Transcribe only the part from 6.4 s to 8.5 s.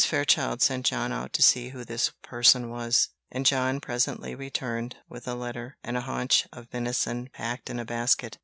of venison packed in a basket.